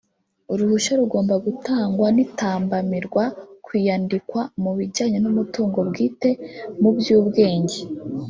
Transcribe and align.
uruhushya 0.53 0.93
rugomba 1.01 1.35
gutangwa 1.45 2.07
n’itambamirwa 2.15 3.23
ku 3.65 3.69
iyandikwa 3.79 4.41
mu 4.61 4.71
bijyanye 4.77 5.17
n’umutungo 5.21 5.77
bwite 5.89 6.29
mu 6.81 6.89
by’ubwenge 6.97 7.79